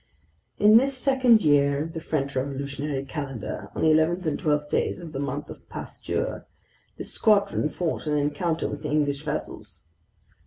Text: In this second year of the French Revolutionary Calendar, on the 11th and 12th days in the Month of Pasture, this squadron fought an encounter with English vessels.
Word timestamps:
In 0.57 0.77
this 0.77 0.97
second 0.97 1.43
year 1.43 1.83
of 1.83 1.93
the 1.93 1.99
French 1.99 2.35
Revolutionary 2.35 3.05
Calendar, 3.05 3.69
on 3.75 3.83
the 3.83 3.89
11th 3.89 4.25
and 4.25 4.39
12th 4.41 4.67
days 4.71 4.99
in 4.99 5.11
the 5.11 5.19
Month 5.19 5.47
of 5.51 5.69
Pasture, 5.69 6.47
this 6.97 7.13
squadron 7.13 7.69
fought 7.69 8.07
an 8.07 8.17
encounter 8.17 8.67
with 8.67 8.83
English 8.83 9.21
vessels. 9.21 9.85